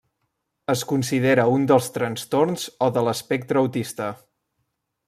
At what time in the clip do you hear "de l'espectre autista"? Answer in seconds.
2.99-4.11